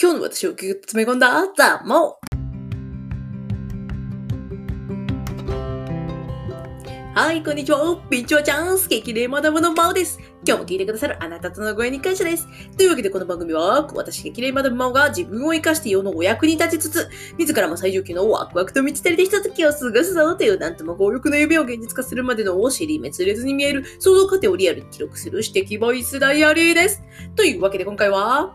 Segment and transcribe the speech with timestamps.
[0.00, 2.20] 今日の私をぎゅっと詰め込んだザモ
[7.14, 8.00] はい、こんにちは。
[8.08, 10.20] ピンチョチャンス激励マダムのマオです。
[10.46, 12.46] 今日も聞いてくださるあなたとのご縁に感謝です。
[12.76, 27.02] というわけでこの番組は、私激励マダムマオが自分を生かして世のお役に立ちつつ、自らも最上級のワクワクと満ち足りたひとときを過ごすぞという、なんとも強力な夢を現実化するまでの尻滅裂に見える想像過程をリアルに記録する指摘ボイスダイアリーです。
[27.34, 28.54] というわけで今回は、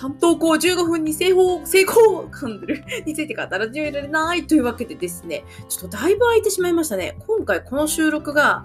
[0.00, 7.18] 担当校15分に成功、成功噛んでるについて語らじめられないというわけでですね、ちょっとだいぶ空いてしまいましたね。
[7.26, 8.64] 今回この収録が、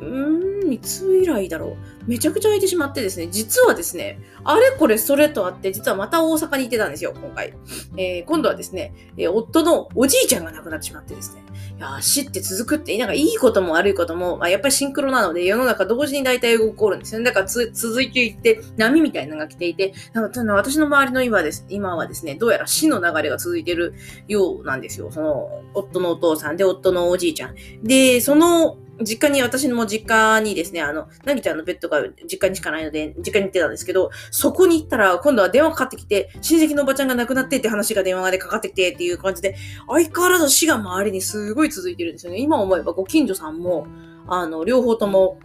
[0.00, 2.08] うーん、いつ以来だろう。
[2.08, 7.54] めちゃくちゃ空いてしまってですね、実はですね、あれこれそれとあって、実はまた大阪に行ってたんですよ、今回。
[7.96, 11.42] えー、今度はですね、えー、夫のおじいちゃんが亡くなってしまってですね、
[11.78, 17.24] いや死って続くって、なんかいいことも悪いことも、まあ、やっぱりシンクロなので、世の中同時に大体起こるんですよね。
[17.26, 23.94] だから続いていって、波みたいなのが来ていて、なんか私の周りの今です、今はですね、どうやら死の流れが続いてる
[24.28, 25.10] ようなんですよ。
[25.10, 27.54] その、夫のお父さんで、夫のおじいちゃん。
[27.82, 42.38] で、その、実家に、私の実家にですね、あの、なぎちゃんのベッドが実家にしかないので、実家に行ってたんですけど、そこに行ったら、今度は電話かかってきて、親戚のおばちゃんが亡くなってって話が電話でかかってきてっていう感じで、相変わらず死が周りにすごい続いてるんですよね。
[42.38, 43.86] 今思えばご近所さんも、
[44.26, 45.38] あの、両方とも、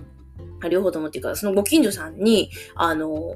[0.69, 3.35] 両方ともっていうか、そのご近所さんに、あの、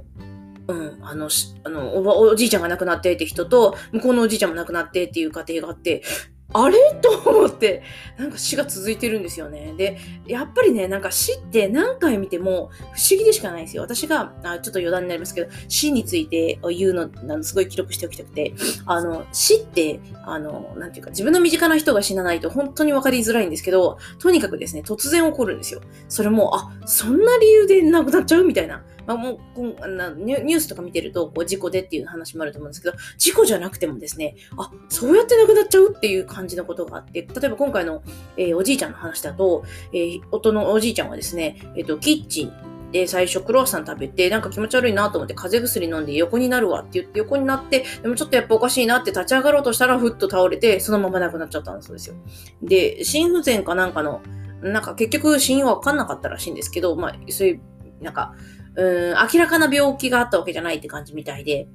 [0.67, 1.29] うん、あの、
[1.63, 6.03] あのお、おじいちゃんが亡くなってって人と、向こうのおじいちゃんも亡くなってっていう家庭があって、
[6.53, 6.77] あれ？
[7.01, 7.83] と思って、
[8.17, 9.73] なんか死が続いてるんですよね。
[9.77, 13.83] で、やっぱりね、なんか死って何回見ても不思議でしかないんですよ。
[13.83, 18.53] 私が、あちょっと余談になりますけど、死について言うの、あのすごい記録しておきたくて、
[18.85, 25.81] あの、死って、あの、なんていうか、自分の身近な人が死なないと本当に分かりづらいんですけど、とにかくですね、突然起こるんですよ。
[26.07, 28.45] それも、あ、そんな理由で亡くなっちゃう？
[28.45, 28.83] みたいな。
[29.07, 38.03] まあ、もうこんニュースとか見てると、こう事故でっていう話もあると思うんですけど、事故じゃなくてもですね、あ、そうやって亡くなっちゃうっていう感じのことがあって、例えば今回の、
[38.35, 39.63] えー、おじいちゃんの話だと、
[39.93, 42.51] えー、夫のおじいちゃんはですね、えっ、ー、と、キッチン
[42.91, 52.15] で、最初クロワッサン食べて、なんか気持ち悪いなと思って風邪薬飲んで横になるわって言って横になって、でもちょっとやっぱおかしいなって立ち上がろうとしたらふっと倒れて、そのまま亡くなっちゃったんそうですよ。
[52.61, 54.21] で、心不全かなんかの、
[54.61, 57.61] なんか結局死因はわかんなかったらしいんですけど、まあ、そういう、
[58.01, 58.33] なんか、
[58.77, 61.67] うん、明らかな病気があったわけじゃないって感じみたいで。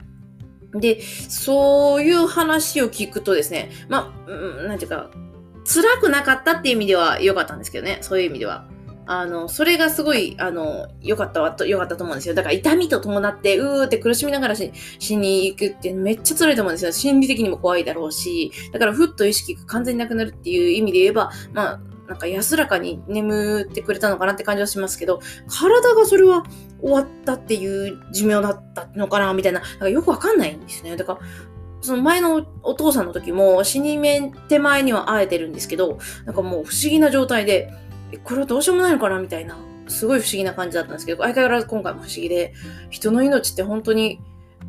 [0.75, 5.11] で、そういう話を聞くとですね、まあ、うん、なんていうか、
[5.65, 8.67] 辛くなかったっていう意味では良かったんですけどね、そういう意味では。
[9.05, 12.35] あの、それがすごい、あの、良かったわと、良かったと思うんですよ。
[12.35, 16.93] だから痛みと伴って、うーって苦しみながら死に行くってめっちゃ辛いと思うんですよ。
[16.93, 21.81] 心理的にも怖いだろうし、だからふっと意識が完全になくなるっていう意味で言えば、まあ、
[22.13, 26.45] なんか安らかに眠ってくれたのかなって感じはしますけど、体がそれは
[26.83, 30.95] 終わったっていう寿命だったのかなみたいな、なんかよくわかんないんですね。
[30.95, 31.21] だから、
[31.81, 37.73] その前のお父さんの時も死に目手前には会えてるんですけど、なんかもう不思議な状態で、
[38.25, 39.57] これはどうしようもないのかなみたいな、
[39.89, 42.53] すごい不思議な感じだったんですけど、相変わらず今回も不思議で、
[42.91, 44.21] 人の命って本当に、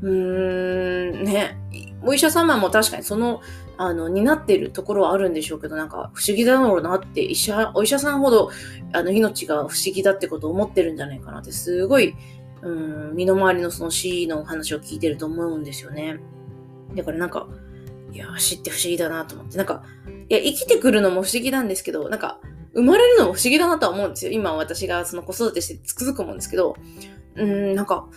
[0.01, 1.57] うーん、ね、
[2.05, 3.41] お医者様も確かにその
[3.77, 8.51] あの、担ってるところはあるんでしょうけど、なんか不思議だろうなって、医者、お医者さんほど、
[8.91, 12.15] あの、命が不思議だってことを思ってるんじゃないかなって、すごい、
[12.61, 16.19] うん、身の回りのその死の話を聞いてると思うんですよね。
[16.95, 17.47] だからなんか、
[18.11, 19.83] いや、死って不思議だなと思って、なんか、
[20.29, 22.39] いや、生きてくるのも不思議なんですけど、なんか、
[22.73, 24.31] 生まれるのも不思議だなとは思うんですよ。
[24.31, 26.75] 今私がその子育てしてつくづく思うんですけど、
[27.35, 28.07] うん、なんか、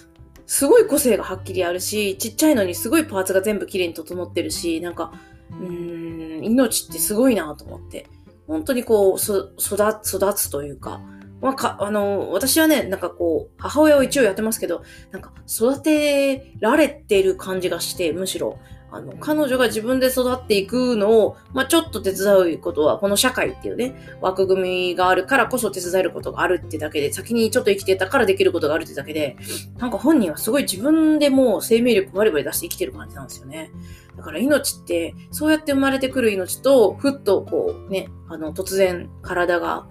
[0.47, 5.13] すごい個性がはっきりあるし、ちっちゃいのにすごいパーツが全部綺麗に整ってるし、なんか、
[5.51, 8.07] うーん、命ってすごいなと思って。
[8.47, 11.01] 本当にこう、育、育つというか、
[11.41, 18.59] まあ、か、あの、私はね、なんかこう、母親を一応やってますけど、なんか育てられてる感じがして、むしろ、
[18.97, 29.37] あの、彼女が自分で育っていくのを、まあ、ちょっと手伝うことは、この社会っていうね、枠組みがあるからこそ手伝えることがあるってだけで、先にちょっと生きてたからできることがあるってだけで、
[29.79, 33.71] なんか本人はすごい自分でもう生命力バリバリ出して生きてる感じなんですよね。
[34.17, 39.87] だから命って、そうやって生まれてくる命と、ふっとこうね、あの、突然体が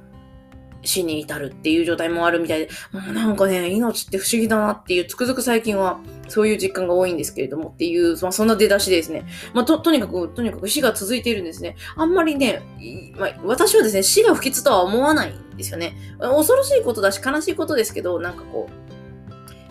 [0.84, 9.26] 死に至るっていう状態もあるみたいで、もうなんかね、命って不思議だなっていう、つくづく最近はそういう実感が多いんですけれどもっていう、まあ、そんな出だしですね。
[9.54, 11.76] まあ、と、とにかく、とにかく死が続いているんですね。
[11.96, 12.62] あんまりね、
[13.18, 15.96] まあ、私はですね、死が不吉とは思わないんですよね。
[16.20, 18.85] 恐ろしいことだし悲しいことですけど、なんかこう、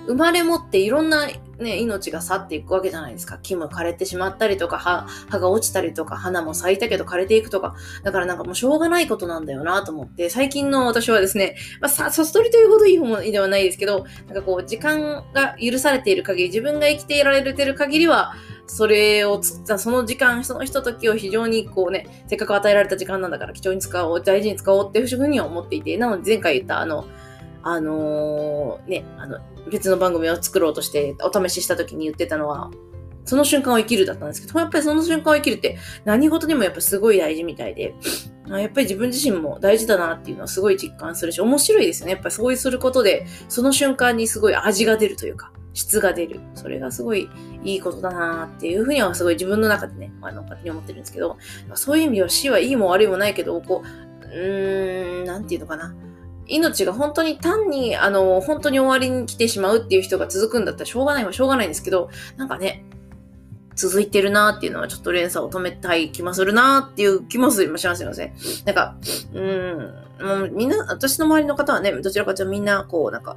[0.07, 1.29] 生まれ持っていろんな
[1.59, 3.39] ね、命が去っていくわけじゃないですか。
[3.39, 7.75] 木も枯れてしまったりとか、葉、葉が落ちたりとか、花も咲いたけど枯れていくとか。
[8.03, 18.35] だからなんかもうしょうがないことなんだよなと思って、最近の私はですね、まあ、さ、ソストリというほどいい方ではないですけど、なんかこう、時間が許されている限り、自分が生きていられてる限りは、
[18.67, 27.05] それをつ、その時間、そのひとときを非常にこうね、せっかく与えられた時間なんだから貴重に使おう、大事に使おうっていうふうには思っていて、なので前回言ったあの、
[27.65, 29.39] あのー、ね、あの、
[29.71, 32.71] 別の番組を作ろうとしてお試しした時に言ってたのは、
[33.25, 37.95] その瞬間を生きるだったんですけど、やっぱりその瞬間を生きるって何事にもやっぱすごい大事みたいで、
[38.47, 42.13] やっぱり自分自身も大事だなっていうのはすごい実感するし、面白いですよね。
[42.13, 46.41] やっぱりそうすることで、その瞬間にすごい味が出るというか、質が出る。
[46.55, 47.31] それがすごい
[47.65, 51.39] いいことだなっていうふうにはすごい自分の中でね、あの、勝手に思ってるんですけど、
[51.75, 55.95] そういう意味では死はいいも悪いもないけど、こう、うーん、なんていうのかな。
[56.47, 62.85] 命が本当に単に、あの、本当に終わりに来てしまうっていう人が続くんだったらしょうがないはしょうがないんですけど、なんかね、
[63.75, 68.35] 続いてるなーっていうのはちょっと連鎖を止めたい気もするなーっていう気もしますよね。
[68.65, 68.97] なんか、
[69.33, 73.37] うん、もうみんな、私の周りの方はね、どちらかというとみんな、こう、なんか、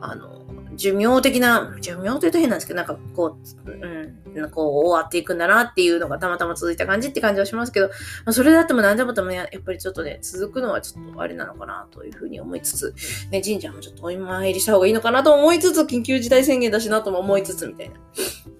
[0.00, 0.45] あの、
[0.76, 7.94] 寿命的な、寿命というと変なんですけど、なんかこう、うん、こう終わっていくんだなっていうのがたまたま続いた感じって感じはしますけど、ま
[8.26, 12.94] あ、それだっても何でもともやっぱりちょっとね、続くのはちょっとあれなのかなというふうに思いつつ、
[13.30, 17.96] ね、神社もちょっとお参りした方がいいのかなと思いつつ、緊急事態宣言だしなとも思いつつみたいな。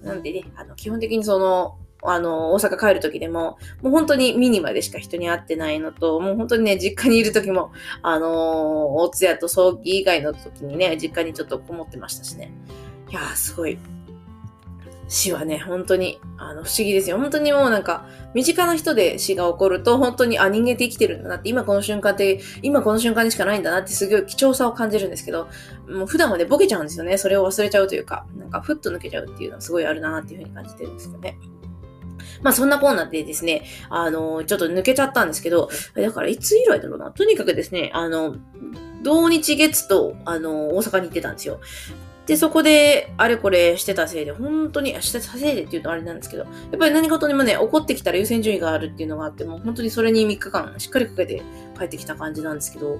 [0.02, 1.78] なんでね、あの、基本的にその、
[2.10, 7.72] あの、大阪帰る時でも、もう本当にミニマでしか人に会ってないのと、もう本当にね、実家にいる時も、
[8.02, 12.52] あの大津屋と葬儀以外の時にね、実家にちょっとこもってましたしね。
[13.10, 13.78] いやー、すごい。
[15.08, 17.18] 死はね、本当に、あの、不思議ですよ。
[17.18, 25.48] 本当にもうなんか、身近な人で死が起こると、本当に、あ、人間って生きてるんだなって、今この瞬間って、今この瞬間にしかないんだなって、すごい貴重さを感じるんですけど、
[25.88, 27.18] もう普段はね、ボケちゃうんですよね。
[27.18, 31.38] それを忘れちゃうというか、なんか、ふっと抜けちゃうっていうのはすごいあるなっていうふうに感じてるんですよね。
[32.42, 37.10] まあそんなコーナーでですね、あの、ちょっと抜けちゃったんですけど、だからいつ以来だろうな。
[37.10, 38.36] とにかくですね、あの、
[39.02, 41.60] 同日月と、あの、大阪に行ってたんですよ。
[42.26, 51.42] で、そこで、あれこれしてたせいで、本当に、してたせいでって言うとあれなんですけど、やっぱり何事にもね、怒ってきたら優先順位があるっていうのがあって、もう本当にそれに3日間しっかりかけて
[51.78, 52.98] 帰ってきた感じなんですけど、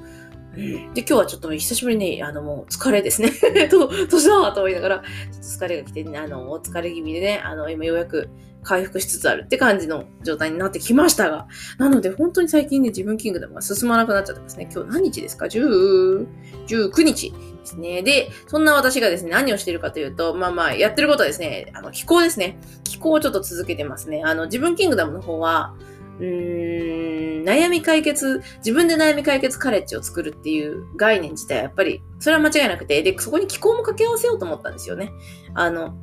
[0.57, 3.31] で、今日はちょっと久しぶりに、あの、もう疲れですね。
[3.69, 8.31] と、年だと思いながら、ちょっと疲れが来て、ね、あの、お疲れ気味でね、あの、今ようやく
[8.67, 11.47] 回復しつつあるって感じの状態になってきましたが、
[11.79, 14.69] なので本当に最近ね、自分キングダムが進まなくなっちゃってますね。
[14.73, 16.27] 今日何日ですか ?10、
[16.67, 18.03] 19日ですね。
[18.03, 22.59] で、そんな私がですね、何をしてるかというと、まあまあ、やってることはですね、あの、気候ですね。
[22.83, 24.23] 気候をちょっと続けてますね。
[24.25, 25.77] あの、自分キングダムの方は、
[26.19, 35.13] うーん、悩み解決、自分で悩み解決カレッジを作るっていう概念自体やっぱり、それは間違いなくて、で、そこに気候も掛け合わせようと思ったんですよね。
[35.55, 35.97] あの、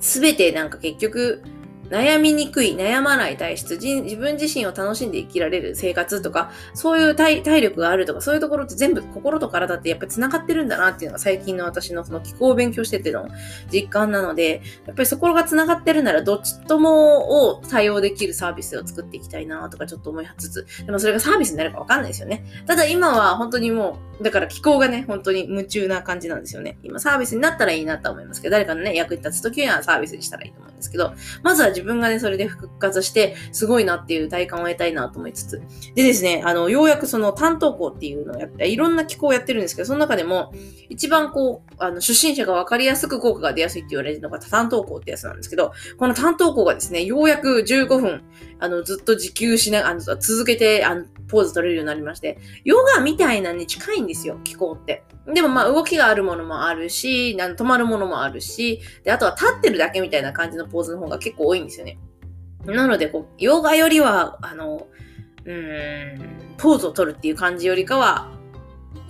[0.00, 1.42] すべてなんか結局、
[1.90, 13.28] 悩みにくい、悩まない体質、自分自身を楽しんで生きられる生活とか、そういう体力があるとか、そういうところって全部心と体ってやっぱり繋がってるんだなっていうのが最近の私のその気候を勉強してての
[13.72, 22.44] 実感なので、やっぱりそこが繋がってるならどっちともを対応できるサービスを作っていきたいなとかちょっと思いつつ、でもそれがサービスになるかわかんないですよね。
[22.66, 26.78] ただ今は本当にもう、だから気候がね、本当に夢中な感じなんですよね。
[26.82, 31.12] 今サービスになったらいいなと思いますけど、誰かのね、役に立つ時にはサービスにしたらいいと思うんですけど、
[31.42, 35.62] まずは自分がね、それで復活して、すごいなっていう体感を得たいなと思いつつ。
[35.94, 40.52] でですね、あの、ようやくその担当校っていうのをやって、いろんな機構をやってるんですけど、その中でも、
[40.88, 48.22] 一番こう、あの、初心者がわかりやすく効果が出やすいって言われるのが担当校ってやつなんですけど、この担当校がですね、ようやく15分、
[48.58, 55.02] あの、ずっと自給しな、あの、続けて、あの、ポーズ取れるようになりまして、ヨガみたいなに近いんですよ、気候って。
[55.32, 61.98] でもまあ動きがあるものもあるし、止まるものもあるし、で、あとは立ってるだけみたいな感じのポーズの方が結構多いんですよね。
[62.64, 64.86] なので、こう、ヨガよりは、あの、
[65.44, 68.30] うーん、ポーズを取るっていう感じよりかは、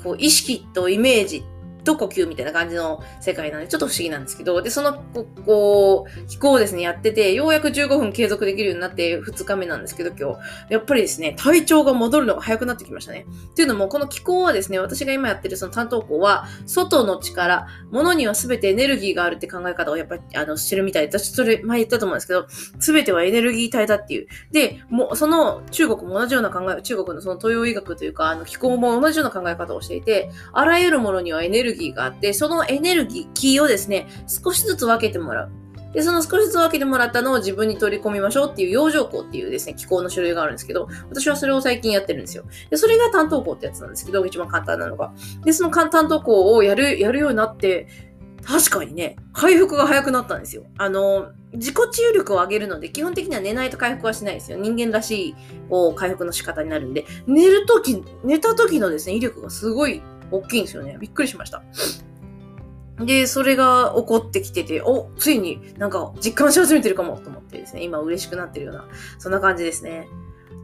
[0.02, 1.44] こう、意識とイメージ
[1.86, 5.02] と呼吸みたいな感じの世界なんで、ちょっと不思議なんですけど、で、その、
[5.46, 10.72] こう、飛行をですね、やってて、ようやく15分継続できるようになって2日目なんですけど、今日。
[10.74, 13.26] やっぱりですね、体調が戻るのが早くなってきましたね。
[13.52, 22.46] っていうのも、この気候はですね、私が今やってるその担当校は、外の力、物には全てエネルギーがあるって考え方をやっぱり、あの、してるみたいで、私それ前言ったと思うんですけど、
[22.78, 24.26] 全てはエネルギー体だっていう。
[24.50, 35.50] で、もう、その中国も同じような考え、中国のその東洋医学というか、あの、気候も同じような考え方をしていて、あらゆるものにはエネルギーがあって、そのエネルギーをですね、少しずつ分けてもらう。
[35.92, 42.44] で、その少しずつ分けてもらったのを自分に取り込みましょうっていう養生校っていうですね、気候の種類があるんですけど、私はそれを最近やってるんですよ。
[42.68, 45.14] で、それが担当校ってやつなんですけど、一番簡単なのが。
[45.44, 47.88] で、その担当校をやる、やるようになって、
[48.46, 50.64] 確かにね、回復が早くなったんですよ。
[50.78, 54.58] あの、自己治癒力を上げるので、基本的には寝ないと回復はしないですよ。
[54.58, 55.34] 人間らしい
[55.68, 60.96] こう回復の仕方になるんで、寝るとき、寝た時のですね、威力がすごい大きいんですよね。
[61.00, 61.62] びっくりしました。
[62.98, 68.86] で、それが起こってきてて、お、ついになんか実感し始めてるかもと思ってですね、今嬉しくなってるような、
[69.18, 70.08] そんな感じですね。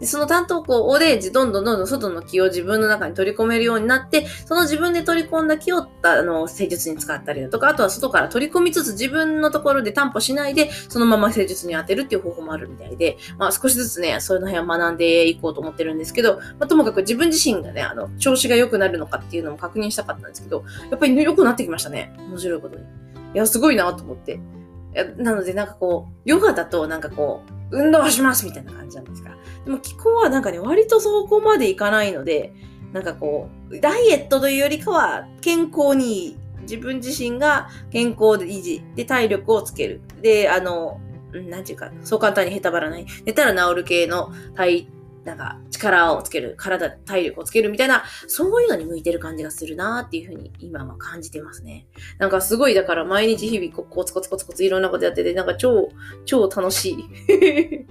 [0.00, 22.12] で、その担当校で、どんどんどんどん外の気を自分の中に取り込めるようになって、その自分で取り込んだ気を、あの、施術に使ったりだとか、あとは外から取り込みつつ自分のところで担保しないで、そのまま施術に当てるっていう方法もあるみたいで、まあ少しずつね、そういうの辺は学んでいこうと思ってるんですけど、まあともかく自分自身がね、あの、調子が良くなるのかっていうのも確認したかったんですけど、やっぱり良くなってきましたね。
[22.18, 22.82] 面白いことに。
[22.82, 22.87] い
[23.34, 24.40] や、すごいなと思って。
[25.16, 29.30] なので、なんかこう、ヨガだとなんかこう、運動しますみたいな感じなんですか。
[29.64, 32.52] でも気候はなんかね、割とそこまでいかないので、
[32.92, 36.37] なんかこう、ダイエットというよりかは健康にいい。
[36.62, 38.85] 自分自身が健康で維持。
[38.95, 40.00] で、体力をつける。
[40.21, 41.00] で、あの、
[41.33, 43.07] なんていうか、そう簡単にへたばらない。
[43.25, 44.87] 寝たら治る系の体
[45.24, 51.86] なんか力をつける、体、体力をつけるみたいな、そういうのに向いてる感じがするなっていうふうに今は感じてますね。
[52.18, 55.90] なんかすごい、だから毎日日々コツコツコツコツいろんなことやってて、なんか超、
[56.24, 56.96] 超楽しい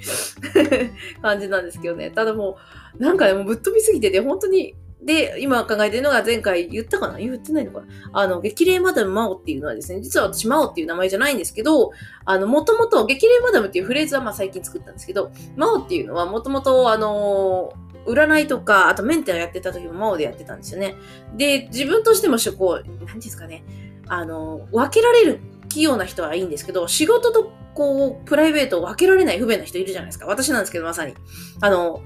[1.21, 2.11] 感じなんですけどね。
[2.11, 2.57] ただも
[3.00, 7.17] う、なんかね、もうぶっ飛びすぎてて、本当にで、今考えてるのが前回言ったかな？
[7.17, 7.88] 言ってないのかな？
[8.13, 11.91] あの、激励マダムマオっていうのはですね、実は私マオっていう名前じゃないんですけど、
[12.24, 17.74] あの、もともと激励マダムっていうフレーズはまあ最近作ったんですけど、マオっていうのはもともとあの
[18.05, 20.96] 占いとか、あとメンテナーやってた時もマオでやってたんですよね。
[21.36, 23.63] で、自分としてもこう、何ですかね、
[24.08, 25.39] あの、分けられる
[25.70, 30.25] 器用な人はいいんですけど、仕事とこう、プライベートを分けられない不便な人いるじゃないですか。
[30.25, 31.13] 私なんですけど、まさに。
[31.62, 32.03] あの、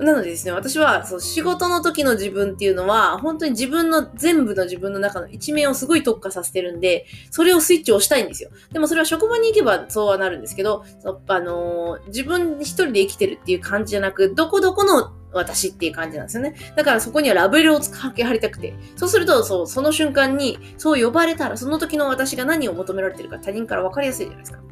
[0.00, 8.50] なのでですね、私はそう仕事の時の自分っていうのは、本当に自分の全部の自分の中の一面をすごい特化させてるんで、それをスイッチを押したいんですよ。
[8.72, 10.84] でもそれは職場に行けばそうはなるんですけど、
[11.28, 16.54] あのー、自分一人で生きてるっていう感じじゃなく、どこどこの私っていう感じなんですよね。
[16.76, 18.74] だからそこにはラベルをかけ貼りたくて。
[18.96, 24.69] そうすると、そう、その瞬間に、そう呼ばれたら、その時の私が何を求められてるか他人から分かりやすいじゃないですか。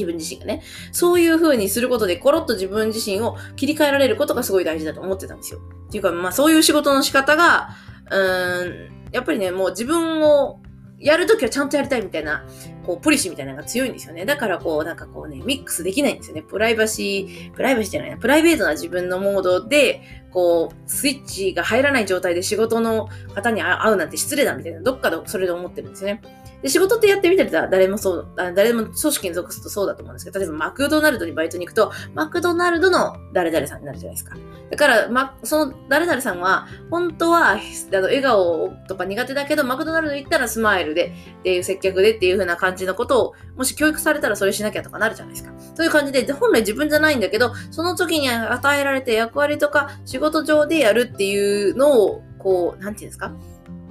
[0.00, 0.62] 自分自身がね。
[0.92, 5.60] そういう風にすることで、コロッと自分自身を切り替えられることがすごい大事だと思ってたんですよ。
[5.88, 7.70] っていうか、まあそういう仕事の仕方が、
[8.10, 10.60] うーん、やっぱりね、もう自分を
[11.00, 12.44] やるときはちゃんとやりたいみたいな、
[12.84, 14.26] こう、ポリシーみたいなのが強いんですよね。
[14.26, 16.42] だからこう、なんかこうね、ミックスできないんですよね。
[16.42, 26.22] プライバシー、プライバシーじゃないな、プライベートな自分のモードで、こう、スイッチが入らない状態で仕事の方に会うなんて失礼だみたいな、どっかでそれで思ってるんですよね。
[26.62, 34.36] で、仕事ってやってみてたら誰もそう、誰も組織に属するとそうだと思うんですけど、例えばマクドナルドにバイトに行くと、マクドナルドの誰々さんになるじゃないですか。
[34.70, 45.52] だから、ま、その誰々さんは、本当は、あの、笑顔とか苦手だけど、マクドナルド行ったらスマイルで、っていう接客でっていう風な感じのことを、もし教育されたらそれしなきゃとかなるじゃないですか。
[45.74, 53.34] そういう感じで、本来自分じゃないんだけど、その時に与えられた役割とか、仕事上でやるっていうのを、こう、なんていうんですか？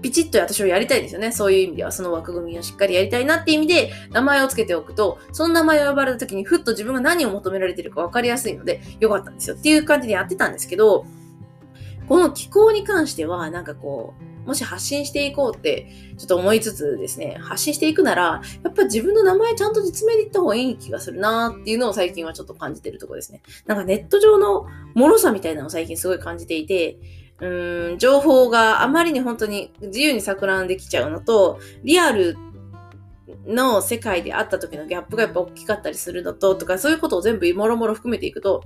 [0.02, 1.34] ピチッと私はやりたいんですよね。
[1.34, 9.58] そういう意味では、その枠組みをしっかりやりたいなっていう意味で、名前を付けておくと、その名前を呼ばれた時に、ふっと自分が何を求められてるか分かりやすいので、よかったんですよ。
[9.58, 11.06] っていう感じでやってたんですけど、
[12.10, 15.88] この気候に関しては、なんかこう、もし発信していこうって、
[16.18, 23.44] ちょっと思いつつですね、発信していくなら、やっぱ自分の名前ちゃんと実名で言った方がいい気がするなっていうのを最近はちょっと感じてるとこですね。
[23.68, 26.98] なんかネット上の脆さみたいなのを最近すごい感じていて、
[27.42, 32.36] うーん、情報があまりに本当に自由に錯乱できちゃうのと、リアル
[33.46, 38.64] の世界であった時のギャップがやっぱ大きかったりするのと、とかそういうことを全部もろもろ含めていくと、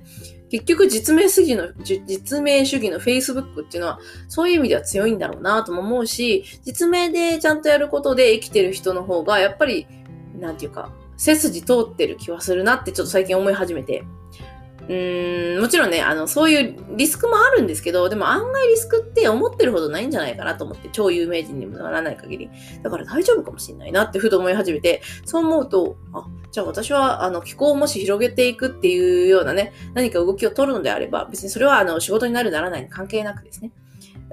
[0.50, 9.86] 結局実名主義の、実名主義の Facebook っていうのは、そういう意味では強いんだろうなとも思うし、実名でちゃんとやることで生きてる人の方が、やっぱり、
[10.38, 14.04] なんていうか、背筋通ってる気はするなってちょっと最近思い始めて。
[14.88, 22.50] うーん、もちろんね、あの、そういうリスクもあるんですけど、でも案外リスクって思ってるほどないんじゃないかなと思って、超有名人にもならない限り。
[22.82, 33.70] だから大丈夫かもしれないなってふと思い始めて、そう思うと、あ、じゃあ私は、あの、気候をもし広げていくっていうようなね、何か動きを取るのであれば、別にそれは、あの、仕事になるならないに関係なくですね。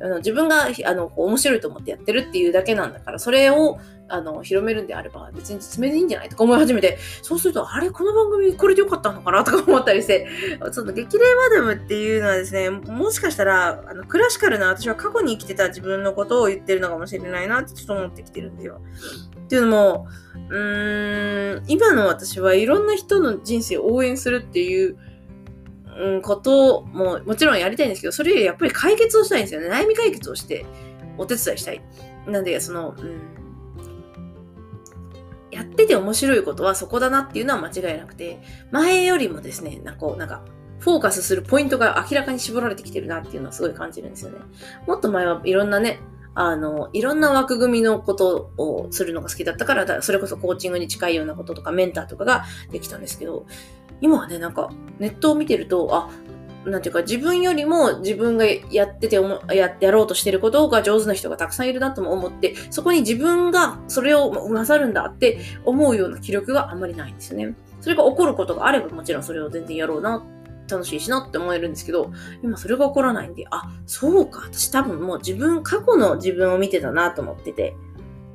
[0.03, 3.79] あの自分があの面白いと思ってやってるっていうだけなんだから、それを
[4.13, 7.89] あの、広めるんであれば、別に実名でいいんじゃないとか思い始めて、そうすると、あれ？
[7.91, 9.45] この番組これでよかったのかな？
[9.45, 10.27] とか思ったりして、
[10.59, 18.81] ちょっと激励マダムっていうのはですね、もしかしたら、あの、クラシカルな私は過去に生きてた自分のことを言ってるのかもしれないなってちょっと思ってきてるんですよ。
[19.45, 20.07] っていうのも、
[20.49, 24.97] うーん、今の私はいろんな人の人生を応援するっていう、
[25.97, 29.69] うん、ことももちろんやりたいんですけど、それよりやっぱり解決をしたいんですよね。
[29.69, 30.65] 悩み解決をして
[31.17, 31.81] お手伝いしたい。
[32.27, 33.21] なんで、その、うん、
[35.51, 40.43] やってて面白いことはそこだなっていうのは間違いなくて、前よりもですね、なんかなんか、
[40.79, 44.39] フォーカスするポイントが明らかに絞られてきてるなっていうのはすごい感じるんですよね。
[44.87, 45.99] もっと前はいろんなね、
[46.33, 53.45] あの、いろんな枠組みのことをするのが好きだったから、それこそコーチングに近いようなこととかメンターとかができたんですけど、
[54.01, 56.09] 今はね、なんかネットを見てると、あ、
[56.65, 67.55] なんていうか自分よりも自分がやっててや、やろうとしてることが上手な人がたくさんいるなとも思って、そこに自分がそれを勝るんだって思うような気力があんまりないんですよね。
[67.79, 70.23] それが起こることがあればもちろんそれを全然やろうな
[70.69, 72.11] 楽しいしなって思えるんですけど、
[72.43, 77.75] 今それが起こらないんで、あ、そうか、私多分もう自分、過去の自分を見てたなと思ってて、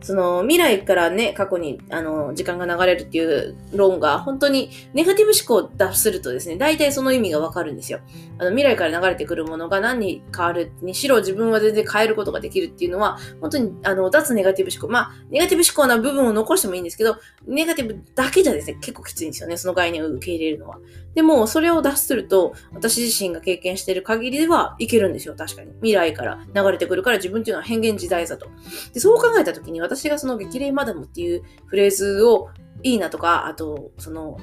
[0.06, 7.98] その未来からね、過去にあの時間が流れるっていう論が本当にネガティブ思考を脱するとですね、大体その意味がわかるんですよ。
[8.38, 14.92] あの未来から流れてくるものが何に変わるにしろ自分は全然変えることができるっていうのは、本当にあの脱ネガティブ思考。
[14.92, 20.78] まあ、ネガティブ思考な部分を残してもいいんですけど、ネガティブだけじゃですね、結構きついんですよね、その概念を受け入れるのは。
[21.16, 25.72] でも、それを脱すると、私自身が経験している限りではいけるんですよ、確かに。
[25.76, 28.46] 未来から流れてくるから自分っていうのは変幻自在だと。
[28.92, 32.50] で、そう考えたときに私私がその激励マダムっていうフレーズを
[32.83, 34.38] いいなとか、あと、その、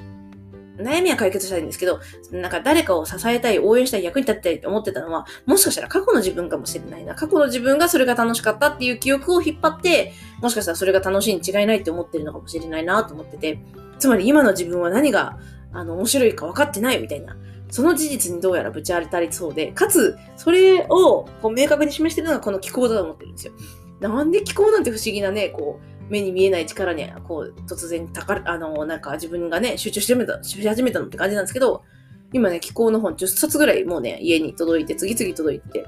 [0.76, 2.00] 悩みは解決したいんですけど、
[2.32, 7.14] なんか誰かを支えたい、応援したい、役に立ってたいって思ってたのは、もしかしたら過去の自分かもしれないな。
[7.14, 13.60] 過去の自分がそれが楽しかったっていう記憶を引っ張って、もしかしたらそれが楽しいに違いないって思ってるのかもしれないなと思ってて、
[13.98, 15.38] つまり今の自分は何が
[15.72, 17.36] あの、面白いか分かってないみたいな、
[17.68, 23.52] その事実にどうやらぶち当たりそうで、かつ、それをこう明確に示してるのがこの気候だと思ってるんですよ。
[24.08, 31.82] なんで気候なんて不思議なね、こう、目に見えない力に、こう、突然、たかあの、なんか自分がね、集中してし始めたのって感じなんですけど、
[32.32, 35.86] 今ね、気候の本10冊ぐらいもうね、家に届いて、次々届いて、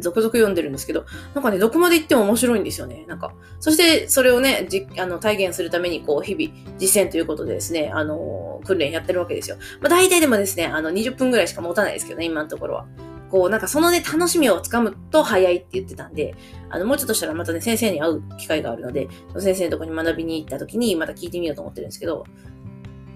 [0.00, 3.04] 続々読んでるんですけど、なんかね、どこまで行っても面白いんですよね。
[3.06, 9.56] なんか、そしてそれをね、じあの体現するために、こう、日々実践ということでですね、あのー、訓練やってるわけですよ。
[9.80, 12.86] まあ、大体でもですね、あの、20分ぐらいしか持たないですけどね、今のところは。
[13.30, 16.34] こう、なんかそのね、楽しみをつかむと早いって言ってたんで、
[16.70, 22.24] あの、もうちょっとしたらまたね、先生に会う機会があるので、先生のとこに学びに行った時にまた聞いてみようと思ってるんですけど、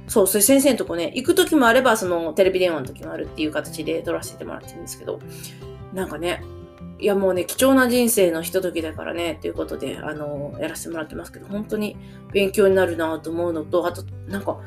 [0.08, 5.20] そう、それ先生のとこね、行く時もあれば、そのテレビ電話の時もあるっていう形で撮らせてもらってるんですけど、
[5.92, 6.42] なんかね、
[7.00, 11.96] いやもうね、貴重な人生のひとときだからね、ということで、あの、やらせてもらってますけど、本当に
[12.32, 14.58] 勉強になるなと思うのと、あと、なんか、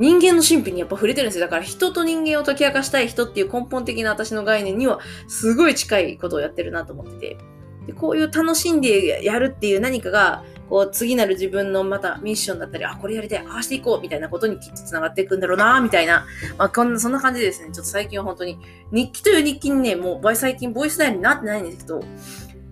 [0.00, 1.44] 人間の神秘にやっぱ触れてるんですよ。
[1.44, 7.38] だから人と人間を解き明かしたい人っていう根本的な私の概念にはすごい近いことをやってるなと思ってて。
[7.86, 16.26] でこういう楽しんでやるっていう何かが、こう次なる自分のまたミッションだったり、あ、これやりたい、ああしていこうみたいなことにきっと繋がっていくんだろうな、みたいな。
[16.58, 18.58] まあ、こんな、そんな感じですね、ちょっと最近は本当に、
[18.92, 22.00] 日記という日記にね、もう最近ボイスダイになってないんですけど、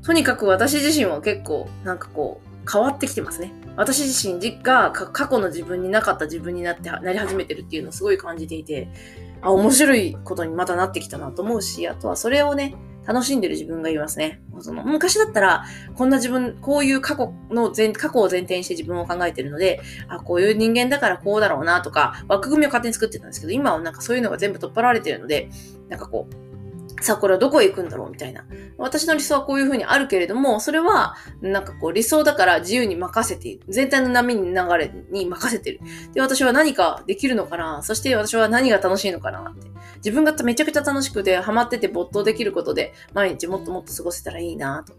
[0.04, 3.52] とにかく私自身は結構、なんかこう、変わってきてますね。
[3.76, 8.88] 私自身が過去の自分になかった自分になって、なり始めてるっていうのをすごい感じていて、
[9.40, 12.74] あ、面白いことにまたなってきたなと思うし、あとはそれをね、
[13.06, 14.42] 楽しんでる自分がいますね。
[14.60, 25.48] その昔だったら、こんな自分、こういう過去の前、過去を前提にして自分を考えてるので、あ、こういう人間だからこうだろうなとか、枠組みを勝手に作ってたんですけど、今はなんかそういうのが全部取っ払われてるので、
[25.88, 26.47] なんかこう、
[27.00, 28.44] さあ、これはどこへ行くんだろうみたいな。
[28.76, 33.64] 私の理想はこういうふうにあるけれども、それは、なんかこう理想だから自由に任せている。
[33.68, 35.80] 全体の波に流れに任せてる。
[36.12, 39.68] で、私は何かできるのかなそして私は何が楽しいのかなって。
[39.96, 44.94] 自分がめちゃくちゃ楽しくて、ハマってて没頭できることで、毎日もっともっと過ごせたらいいなと。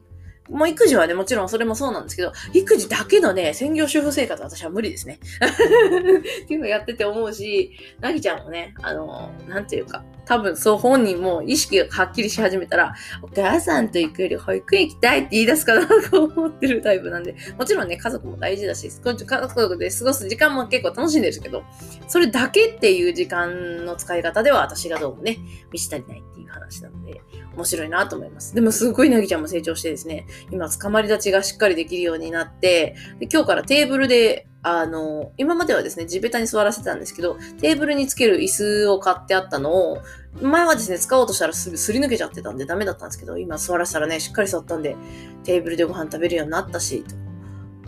[0.50, 5.20] もう育児はね、もちろんそれもそうなんですけど、育児だけのね、専業主婦生活は私は無理ですね。
[6.44, 21.64] っていうのやってて思うし、なぎちゃんもね、あの、なんていうか、多分そう本人も意識がはっきりし始めたら、お母さんと行くより保育園行きたいって言い出すかなと思ってるタイプなんで、もちろんね、家族も大事だし、家族で過ごす時間も結構楽しいんでるけど、
[22.08, 25.40] それだけっていう時間の使い方では私がどうもね、
[25.72, 27.22] 満ち足りないっていう話なので、
[27.56, 28.54] 面白いなと思います。
[28.54, 40.00] でもすごいなぎちゃんも成長してですね、今、捕まり立ちがしっかりできるようになって、で今日からテーブルで、あの、今まではですね、地べたに座らせてたんですけど、テーブルにつける椅子を買ってあったのを、
[40.42, 44.98] 前はですね、使おうとしたらすぐすり抜けちゃってたんでダメだったんですけど、今座らせたらね、しっかり座ったんで、
[45.46, 47.06] テーブルでご飯食べるようになったし、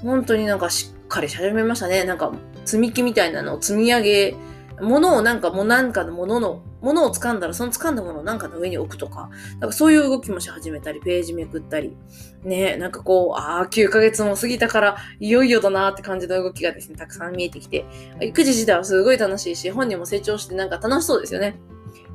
[0.02, 2.06] 本当になんかしっかりし始めましたね。
[2.06, 2.32] なんか
[2.66, 4.36] 積み木みたいなのを積み上げ
[4.82, 11.96] 物をなんかもうなんかのものの、ものを掴んだらその掴んだものをなんかの上に置くとか、なんかそういう動きもし始めたり、ページめくったり、
[12.44, 17.86] ね、なんかこう、ああ、9ヶ月も過ぎたから、いよいよだなーって感じの動きがですね、たくさん見えてきて、
[18.22, 21.60] 育児自体はすごい楽しいし、本人も成長してなんか楽しそうですよね。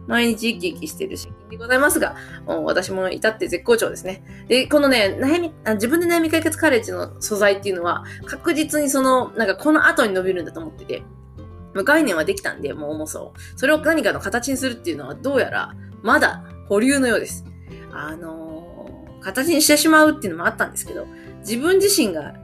[0.07, 4.23] 毎日生き生きしてるし、でございますが、もう私も至って絶好調ですね。
[4.49, 11.03] で、このね、悩み、あ自分で悩み解決カレッジの素材っていうのは、確実にその、なんかこの後に伸びるんだと思ってて、
[11.85, 13.59] 概念はできたんで、もう重そう。
[13.59, 17.45] それを何かの形にするっていうのは、どうやら、まだ保留のようです。
[17.93, 21.07] あのー、形にしてしまうっていうのもあったんですけど、
[21.41, 22.35] 自分自身が、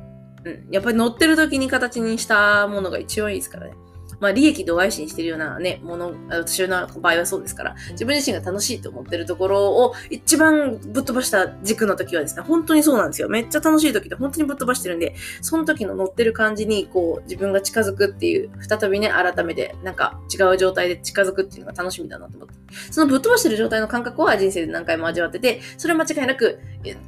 [0.44, 3.74] うん、やっぱり乗ってる時に形にしたものが一番いいですからね。
[4.22, 13.28] まあ、利益度外視にしてるようなね、もの、私の場合はそうですから、自分自身が楽しいと思ってるところを一番ぶっ飛ばした軸の時はですね、本当にそうなんですよ。
[13.28, 22.54] めっちゃ楽しい時って本当にぶっ飛ばしてるんで、その時の乗ってる感じに、こう、自分が近づくっていう、再びね、改めて、なんか違う状態で近づくっていうのが楽しみだなと思って。
[22.92, 26.60] そのぶっ飛ばしてる状態の感覚は人生で何回も味わってて、それは間違いなく、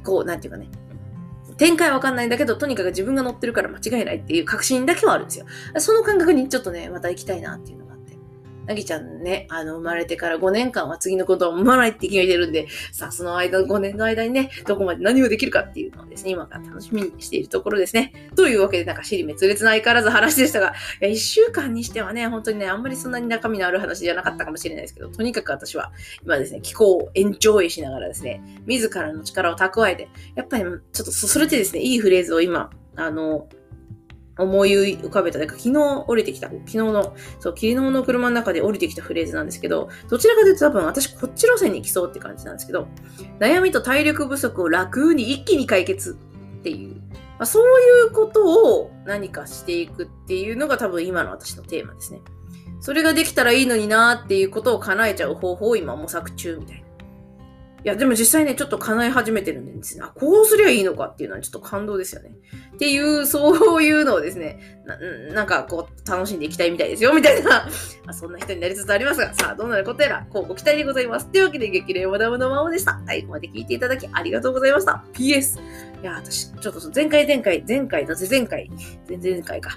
[0.03, 0.67] こう、なんていうかね、
[1.57, 5.45] 展開わかんないんだけど、とにかく自分が乗ってるから間違いないっていう確信だけはあるんですよ。
[5.77, 7.84] その感覚にちょっとね、また行きたいなっていうの
[8.65, 18.31] なぎちゃんね、あの、生まれてから5年間は次のことを思わないって決めてるんで、さあ、その間、5年の間にね、どこまで何をできるかっていうのをですね、今から楽しみにしているところですね。
[18.35, 25.91] というわけで、なんか、尻滅裂な相変わらず話でしたが、いや、1週間にしてはね、本当にね、あんまりそんなに中身のある話じゃなかったかもしれないですけど、とにかく私は、
[26.23, 33.47] 今ですね、気候を延長しながらですね、自らの力を蓄えて、やっぱり、ちょっとそれでですね、いいフレーズを今、あの、
[34.37, 35.39] 思い浮かべた。
[35.39, 42.87] か昨日降りてきた、昨日の、そう、昨日の車の中で降りてきたフレーズなんですけど、どちらかというと多分私こっち路線に行きそうって感じなんですけど、
[43.39, 46.17] 悩みと体力不足を楽に一気に解決
[46.59, 52.21] っていう、まあ、そういうことを何かしていくっていうのが多分今の私のテーマですね。
[52.81, 56.84] それができたらいいのになーっていうことを叶えちゃう方法を今模索中みたいな。
[57.85, 60.03] いや、でも実際ね、ちょっと叶え始めてるんですね。
[60.03, 62.31] あ、こうすりゃいいのかっていうのはちょっと感動ですよね。
[62.73, 64.97] っていう、そういうのをですね、な
[65.35, 67.69] なんかこう、楽しんでいきたいみたいですよ、みたいな、
[68.07, 71.27] あそんな人になりつつありますが、さあ、どうなることやら、こうご期待でございます。
[71.27, 72.99] というわけで、激励マダムのままでした。
[73.05, 75.03] 最後、まで聞いていただきありがとうございました。
[75.13, 75.59] PS。
[76.05, 78.69] いや、私、ちょっと前回前回、前回だぜ前回、
[79.09, 79.71] 前々回か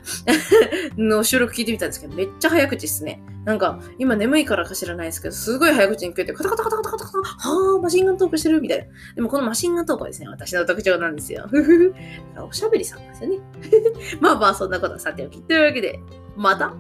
[0.99, 3.23] の収録聞いてみたんですけど、めっちゃ早口っすね。
[3.47, 8.85] なんか、今眠いからか知らないですけど、すごい早口に聞こえて、カタカタカタカタカタカタ、はぁ、マシンガントークしてるみたいな。
[9.17, 11.47] でもこのマシンガントークはですね、私の特徴なんですよ。
[11.49, 11.95] ふふふ。
[12.47, 13.38] おしゃべりさんですよね。
[14.21, 15.41] まあまあ、そんなことはさておき。
[15.41, 15.99] というわけで、
[16.37, 16.75] また